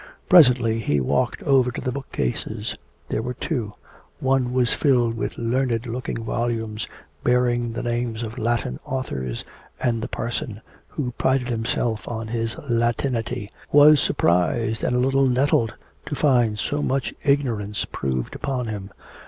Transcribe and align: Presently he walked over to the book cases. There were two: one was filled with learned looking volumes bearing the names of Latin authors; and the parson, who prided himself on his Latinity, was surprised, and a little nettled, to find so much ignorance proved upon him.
Presently 0.27 0.79
he 0.79 0.99
walked 0.99 1.43
over 1.43 1.69
to 1.69 1.79
the 1.79 1.91
book 1.91 2.11
cases. 2.11 2.75
There 3.09 3.21
were 3.21 3.35
two: 3.35 3.75
one 4.19 4.51
was 4.51 4.73
filled 4.73 5.15
with 5.15 5.37
learned 5.37 5.85
looking 5.85 6.23
volumes 6.23 6.87
bearing 7.23 7.71
the 7.73 7.83
names 7.83 8.23
of 8.23 8.39
Latin 8.39 8.79
authors; 8.83 9.43
and 9.79 10.01
the 10.01 10.07
parson, 10.07 10.59
who 10.87 11.11
prided 11.19 11.49
himself 11.49 12.07
on 12.07 12.29
his 12.29 12.57
Latinity, 12.67 13.51
was 13.71 14.01
surprised, 14.01 14.83
and 14.83 14.95
a 14.95 14.99
little 14.99 15.27
nettled, 15.27 15.71
to 16.07 16.15
find 16.15 16.57
so 16.57 16.77
much 16.81 17.13
ignorance 17.23 17.85
proved 17.85 18.33
upon 18.33 18.65
him. 18.69 18.89